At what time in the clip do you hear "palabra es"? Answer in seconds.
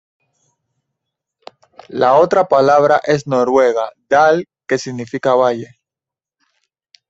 2.47-3.27